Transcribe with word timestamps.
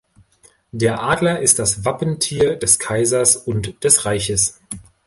Der 0.71 1.03
Adler 1.03 1.41
ist 1.41 1.59
das 1.59 1.85
Wappentier 1.85 2.55
des 2.55 2.79
Kaisers 2.79 3.35
und 3.37 3.83
des 3.83 4.03
Reiches. 4.03 4.59